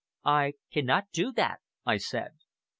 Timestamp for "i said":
1.85-2.31